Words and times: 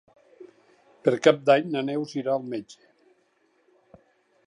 Per 1.09 1.13
Cap 1.27 1.45
d'Any 1.51 1.69
na 1.75 1.85
Neus 1.91 2.17
irà 2.23 2.35
al 2.39 2.51
metge. 2.57 2.91